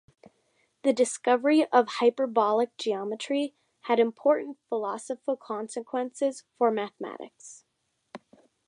The 0.81 0.93
discovery 0.93 1.65
of 1.65 1.87
hyperbolic 1.99 2.75
geometry 2.75 3.53
had 3.81 3.99
important 3.99 4.57
philosophical 4.67 5.37
consequences 5.37 6.43
for 6.57 6.71
Metamathematics. 6.71 7.65